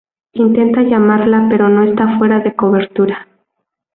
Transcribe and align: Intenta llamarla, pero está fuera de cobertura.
Intenta 0.33 0.81
llamarla, 0.81 1.45
pero 1.47 1.83
está 1.83 2.17
fuera 2.17 2.39
de 2.39 2.55
cobertura. 2.55 3.27